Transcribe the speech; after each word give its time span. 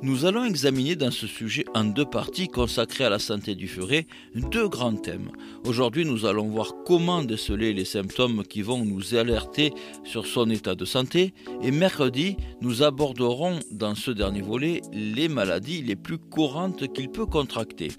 Nous 0.00 0.24
allons 0.24 0.46
examiner 0.46 0.96
dans 0.96 1.10
ce 1.10 1.26
sujet 1.26 1.66
en 1.74 1.84
deux 1.84 2.06
parties 2.06 2.48
consacrées 2.48 3.04
à 3.04 3.10
la 3.10 3.18
santé 3.18 3.54
du 3.54 3.68
furet 3.68 4.06
deux 4.34 4.68
grands 4.70 4.96
thèmes. 4.96 5.30
Aujourd'hui, 5.66 6.06
nous 6.06 6.24
allons 6.24 6.48
voir 6.48 6.72
comment 6.86 7.22
déceler 7.22 7.74
les 7.74 7.84
symptômes 7.84 8.42
qui 8.42 8.62
vont 8.62 8.82
nous 8.82 9.14
alerter 9.14 9.74
sur 10.02 10.26
son 10.26 10.48
état 10.48 10.74
de 10.74 10.86
santé 10.86 11.34
et 11.62 11.72
mercredi, 11.72 12.38
nous 12.62 12.82
aborderons 12.82 13.58
dans 13.70 13.94
ce 13.94 14.10
dernier 14.10 14.40
volet 14.40 14.80
les 14.94 15.28
maladies 15.28 15.82
les 15.82 15.96
plus 15.96 16.16
courantes 16.16 16.90
qu'il 16.94 17.10
peut 17.10 17.26
contracter. 17.26 17.92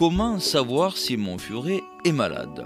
Comment 0.00 0.38
savoir 0.38 0.96
si 0.96 1.18
mon 1.18 1.36
furet 1.36 1.82
est 2.06 2.12
malade? 2.12 2.64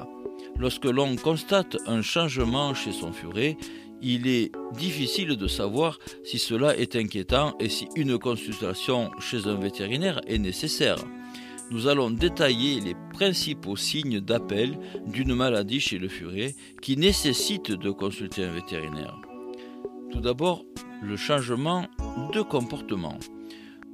Lorsque 0.56 0.84
l'on 0.84 1.16
constate 1.16 1.76
un 1.88 2.00
changement 2.00 2.74
chez 2.74 2.92
son 2.92 3.12
furet, 3.12 3.56
il 4.00 4.28
est 4.28 4.52
difficile 4.78 5.36
de 5.36 5.48
savoir 5.48 5.98
si 6.22 6.38
cela 6.38 6.76
est 6.76 6.94
inquiétant 6.94 7.56
et 7.58 7.68
si 7.68 7.88
une 7.96 8.18
consultation 8.20 9.10
chez 9.18 9.48
un 9.48 9.56
vétérinaire 9.56 10.20
est 10.28 10.38
nécessaire. 10.38 10.98
Nous 11.72 11.88
allons 11.88 12.12
détailler 12.12 12.78
les 12.78 12.94
principaux 13.12 13.74
signes 13.74 14.20
d'appel 14.20 14.78
d'une 15.04 15.34
maladie 15.34 15.80
chez 15.80 15.98
le 15.98 16.06
furet 16.06 16.54
qui 16.82 16.96
nécessite 16.96 17.72
de 17.72 17.90
consulter 17.90 18.44
un 18.44 18.52
vétérinaire. 18.52 19.18
Tout 20.12 20.20
d'abord, 20.20 20.64
le 21.02 21.16
changement 21.16 21.88
de 22.32 22.42
comportement. 22.42 23.18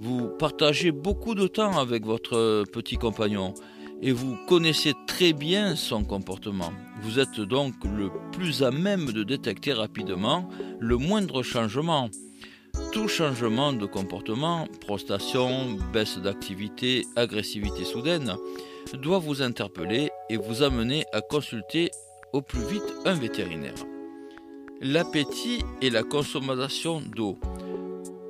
Vous 0.03 0.29
partagez 0.29 0.93
beaucoup 0.93 1.35
de 1.35 1.47
temps 1.47 1.79
avec 1.79 2.07
votre 2.07 2.65
petit 2.73 2.97
compagnon 2.97 3.53
et 4.01 4.13
vous 4.13 4.35
connaissez 4.49 4.95
très 5.07 5.35
bien 5.35 5.77
son 5.77 6.05
comportement. 6.05 6.73
Vous 7.03 7.19
êtes 7.19 7.39
donc 7.39 7.75
le 7.85 8.11
plus 8.33 8.63
à 8.63 8.71
même 8.71 9.13
de 9.13 9.25
détecter 9.25 9.75
rapidement 9.75 10.49
le 10.79 10.97
moindre 10.97 11.43
changement. 11.43 12.09
Tout 12.93 13.09
changement 13.09 13.75
de 13.75 13.85
comportement, 13.85 14.67
prostation, 14.81 15.77
baisse 15.93 16.17
d'activité, 16.17 17.05
agressivité 17.15 17.85
soudaine, 17.85 18.37
doit 18.95 19.19
vous 19.19 19.43
interpeller 19.43 20.09
et 20.31 20.39
vous 20.39 20.63
amener 20.63 21.05
à 21.13 21.21
consulter 21.21 21.91
au 22.33 22.41
plus 22.41 22.65
vite 22.67 22.95
un 23.05 23.13
vétérinaire. 23.13 23.75
L'appétit 24.81 25.63
et 25.83 25.91
la 25.91 26.05
consommation 26.05 27.03
d'eau. 27.03 27.39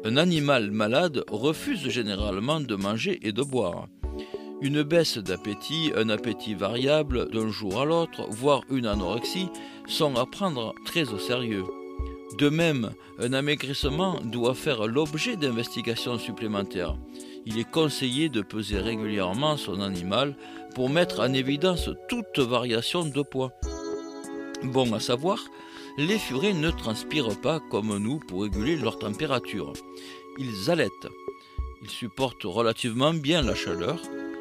Un 0.03 0.17
animal 0.17 0.71
malade 0.71 1.25
refuse 1.31 1.91
généralement 1.91 2.59
de 2.59 2.75
manger 2.75 3.19
et 3.23 3.33
de 3.33 3.43
boire. 3.43 3.87
Une 4.63 4.83
baisse 4.83 5.19
d'appétit, 5.19 5.93
un 5.95 6.09
appétit 6.09 6.55
variable 6.55 7.31
d'un 7.31 7.51
jour 7.51 7.81
à 7.81 7.85
l'autre, 7.85 8.27
voire 8.31 8.63
une 8.71 8.87
anorexie, 8.87 9.49
sont 9.87 10.17
à 10.17 10.25
prendre 10.25 10.75
très 10.87 11.13
au 11.13 11.19
sérieux. 11.19 11.65
De 12.39 12.49
même, 12.49 12.93
un 13.19 13.35
amaigrissement 13.35 14.19
doit 14.25 14.55
faire 14.55 14.87
l'objet 14.87 15.37
d'investigations 15.37 16.19
supplémentaires. 16.19 16.97
Il 17.45 17.59
est 17.59 17.71
conseillé 17.71 18.31
de 18.31 18.41
peser 18.41 18.79
régulièrement 18.79 19.59
son 19.59 19.83
animal 19.83 20.35
pour 20.75 20.89
mettre 20.89 21.21
en 21.21 21.33
évidence 21.35 21.91
toute 22.09 22.39
variation 22.39 23.05
de 23.05 23.23
poids. 23.23 23.53
Bon 24.63 24.95
à 24.95 25.01
savoir, 25.01 25.39
les 25.97 26.19
furets 26.19 26.53
ne 26.53 26.71
transpirent 26.71 27.41
pas 27.41 27.61
comme 27.61 27.97
nous 27.99 28.19
pour 28.19 28.43
réguler 28.43 28.77
leur 28.77 28.99
température. 28.99 29.73
Ils 30.39 30.71
allaitent. 30.71 31.09
Ils 31.83 31.91
supportent 31.91 32.45
relativement 32.45 33.13
bien 33.15 33.43
la 33.43 33.55
chaleur. 33.55 34.01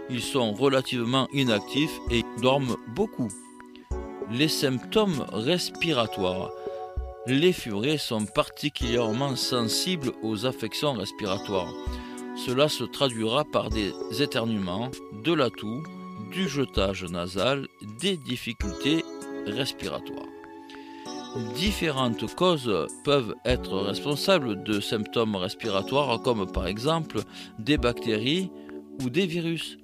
Ils 0.09 0.21
sont 0.21 0.53
relativement 0.53 1.27
inactifs 1.33 1.99
et 2.09 2.23
dorment 2.41 2.77
beaucoup. 2.95 3.29
Les 4.31 4.47
symptômes 4.47 5.25
respiratoires. 5.31 6.51
Les 7.27 7.53
furets 7.53 7.97
sont 7.97 8.25
particulièrement 8.25 9.35
sensibles 9.35 10.13
aux 10.23 10.45
affections 10.45 10.93
respiratoires. 10.93 11.73
Cela 12.45 12.69
se 12.69 12.85
traduira 12.85 13.43
par 13.43 13.69
des 13.69 13.91
éternuements, 14.19 14.89
de 15.23 15.33
la 15.33 15.49
toux, 15.49 15.83
du 16.31 16.47
jetage 16.47 17.03
nasal, 17.05 17.67
des 17.99 18.17
difficultés 18.17 19.03
respiratoires. 19.45 20.28
Différentes 21.55 22.33
causes 22.35 22.87
peuvent 23.03 23.35
être 23.45 23.77
responsables 23.77 24.63
de 24.63 24.79
symptômes 24.79 25.35
respiratoires 25.35 26.21
comme 26.23 26.51
par 26.51 26.65
exemple 26.65 27.19
des 27.59 27.77
bactéries 27.77 28.49
ou 29.03 29.11
des 29.11 29.27
virus. 29.27 29.77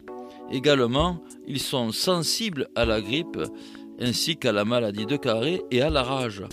Également, 0.51 1.23
ils 1.47 1.59
sont 1.59 1.91
sensibles 1.91 2.67
à 2.75 2.85
la 2.85 3.00
grippe 3.00 3.39
ainsi 4.00 4.38
qu'à 4.38 4.51
la 4.51 4.66
maladie 4.66 5.06
de 5.06 5.17
carré 5.17 5.61
et 5.69 5.81
à 5.81 5.91
la 5.91 6.01
rage. 6.01 6.44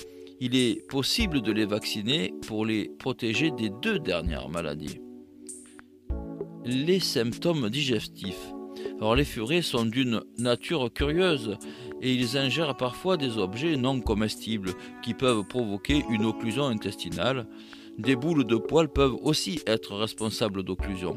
Il 0.40 0.54
est 0.56 0.86
possible 0.88 1.40
de 1.40 1.52
les 1.52 1.66
vacciner 1.66 2.34
pour 2.46 2.66
les 2.66 2.90
protéger 2.98 3.50
des 3.50 3.70
deux 3.70 3.98
dernières 3.98 4.50
maladies. 4.50 5.00
Les 6.66 7.00
symptômes 7.00 7.70
digestifs. 7.70 8.52
Alors 8.98 9.16
les 9.16 9.24
furets 9.24 9.62
sont 9.62 9.84
d'une 9.84 10.22
nature 10.38 10.92
curieuse 10.92 11.56
et 12.02 12.12
ils 12.12 12.36
ingèrent 12.36 12.76
parfois 12.76 13.16
des 13.16 13.38
objets 13.38 13.76
non 13.76 14.00
comestibles 14.00 14.72
qui 15.02 15.14
peuvent 15.14 15.44
provoquer 15.44 16.04
une 16.10 16.24
occlusion 16.24 16.66
intestinale. 16.66 17.46
Des 17.96 18.16
boules 18.16 18.44
de 18.44 18.56
poils 18.56 18.92
peuvent 18.92 19.16
aussi 19.22 19.60
être 19.66 19.94
responsables 19.94 20.64
d'occlusion. 20.64 21.16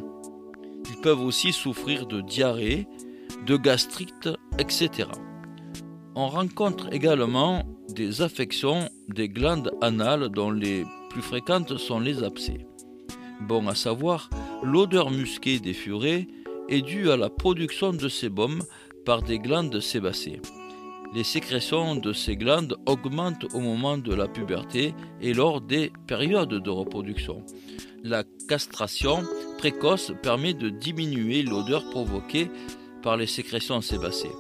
Ils 0.90 1.02
peuvent 1.02 1.22
aussi 1.22 1.52
souffrir 1.52 2.06
de 2.06 2.22
diarrhée, 2.22 2.88
de 3.48 3.58
gastrite, 3.58 4.30
etc. 4.60 5.10
On 6.14 6.28
rencontre 6.28 6.94
également 6.94 7.64
des 7.90 8.22
affections 8.22 8.90
des 9.10 9.28
glandes 9.28 9.72
anales 9.82 10.30
dont 10.30 10.52
les 10.52 10.84
plus 11.10 11.22
fréquentes 11.22 11.78
sont 11.78 12.00
les 12.00 12.24
abcès. 12.24 12.68
Bon 13.42 13.68
à 13.68 13.76
savoir, 13.76 14.30
l'odeur 14.64 15.12
musquée 15.12 15.60
des 15.60 15.74
furets 15.74 16.28
est 16.70 16.82
due 16.82 17.10
à 17.10 17.18
la 17.18 17.30
production 17.30 17.92
de 17.92 18.08
sébum 18.08 18.62
par 19.06 19.22
des 19.22 19.40
glandes 19.40 19.80
sébacées. 19.80 20.42
Les 21.16 21.24
sécrétions 21.24 21.96
de 21.96 22.12
ces 22.12 22.36
glandes 22.36 22.76
augmentent 22.86 23.46
au 23.54 23.62
moment 23.62 23.98
de 23.98 24.14
la 24.14 24.28
puberté 24.28 24.94
et 25.22 25.34
lors 25.34 25.62
des 25.62 25.94
périodes 26.08 26.62
de 26.62 26.70
reproduction. 26.70 27.42
La 28.04 28.26
castration 28.50 29.24
précoce 29.58 30.12
permet 30.22 30.54
de 30.54 30.68
diminuer 30.68 31.42
l'odeur 31.42 31.90
provoquée 31.90 32.52
par 33.02 33.16
les 33.16 33.28
sécrétions 33.28 33.80
sébacées. 33.80 34.32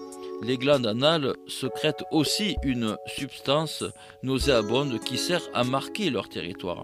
Les 0.43 0.57
glandes 0.57 0.85
anales 0.85 1.33
secrètent 1.47 2.03
aussi 2.11 2.57
une 2.65 2.97
substance 3.07 3.85
nauséabonde 4.21 4.99
qui 4.99 5.17
sert 5.17 5.43
à 5.53 5.63
marquer 5.63 6.09
leur 6.09 6.27
territoire. 6.27 6.83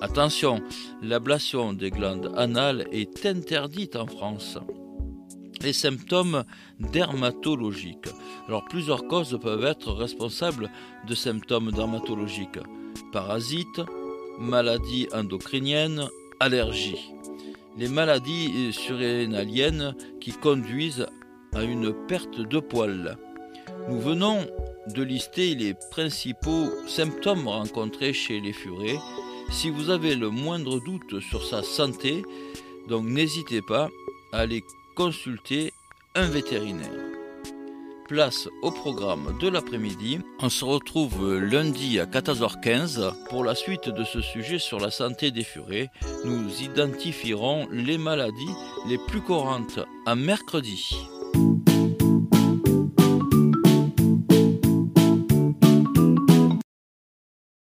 Attention, 0.00 0.60
l'ablation 1.00 1.74
des 1.74 1.90
glandes 1.90 2.32
anales 2.36 2.88
est 2.90 3.24
interdite 3.24 3.94
en 3.94 4.08
France. 4.08 4.58
Les 5.62 5.72
symptômes 5.72 6.44
dermatologiques. 6.78 8.08
Alors 8.46 8.64
plusieurs 8.64 9.06
causes 9.08 9.38
peuvent 9.40 9.64
être 9.64 9.92
responsables 9.92 10.70
de 11.06 11.14
symptômes 11.14 11.72
dermatologiques. 11.72 12.60
Parasites, 13.12 13.80
maladies 14.38 15.08
endocriniennes, 15.12 16.08
allergies. 16.40 17.10
Les 17.76 17.88
maladies 17.88 18.72
surrénaliennes 18.72 19.94
qui 20.20 20.32
conduisent 20.32 21.06
à 21.54 21.62
une 21.62 21.92
perte 22.06 22.40
de 22.40 22.60
poils. 22.60 23.16
Nous 23.88 24.00
venons 24.00 24.46
de 24.94 25.02
lister 25.02 25.54
les 25.54 25.74
principaux 25.90 26.68
symptômes 26.86 27.48
rencontrés 27.48 28.12
chez 28.12 28.40
les 28.40 28.52
furets. 28.52 28.98
Si 29.50 29.70
vous 29.70 29.90
avez 29.90 30.14
le 30.14 30.30
moindre 30.30 30.80
doute 30.80 31.20
sur 31.20 31.44
sa 31.44 31.62
santé, 31.62 32.22
donc 32.88 33.04
n'hésitez 33.04 33.60
pas 33.62 33.88
à 34.32 34.38
aller 34.40 34.62
consulter 34.98 35.72
un 36.16 36.26
vétérinaire. 36.26 36.90
Place 38.08 38.48
au 38.62 38.72
programme 38.72 39.38
de 39.40 39.48
l'après-midi. 39.48 40.18
On 40.40 40.48
se 40.48 40.64
retrouve 40.64 41.36
lundi 41.36 42.00
à 42.00 42.06
14h15 42.06 43.28
pour 43.28 43.44
la 43.44 43.54
suite 43.54 43.88
de 43.88 44.02
ce 44.02 44.20
sujet 44.20 44.58
sur 44.58 44.80
la 44.80 44.90
santé 44.90 45.30
des 45.30 45.44
furets. 45.44 45.88
Nous 46.24 46.62
identifierons 46.62 47.68
les 47.70 47.96
maladies 47.96 48.56
les 48.88 48.98
plus 49.06 49.20
courantes 49.20 49.78
à 50.04 50.16
mercredi. 50.16 50.96